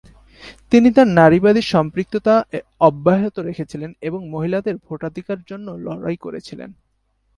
তিনি 0.71 0.89
তার 0.91 1.07
নারীবাদী 1.19 1.61
সম্পৃক্ততা 1.73 2.35
অব্যাহত 2.79 3.35
রেখেছিলেন 3.39 3.91
এবং 4.01 4.19
মহিলাদের 4.29 4.75
ভোটাধিকার 4.87 5.39
জন্য 5.49 5.67
লড়াই 5.85 6.17
করেছিলেন। 6.17 6.69